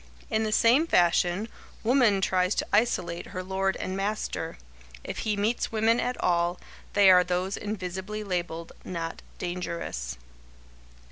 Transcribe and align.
In 0.31 0.41
the 0.43 0.51
same 0.51 0.87
fashion, 0.87 1.47
woman 1.83 2.21
tries 2.21 2.55
to 2.55 2.65
isolate 2.73 3.27
her 3.27 3.43
lord 3.43 3.75
and 3.77 3.95
master. 3.95 4.57
If 5.03 5.19
he 5.19 5.37
meets 5.37 5.71
women 5.71 5.99
at 5.99 6.19
all, 6.23 6.59
they 6.93 7.11
are 7.11 7.23
those 7.23 7.55
invisibly 7.55 8.23
labeled 8.23 8.71
"not 8.83 9.21
dangerous." 9.37 10.17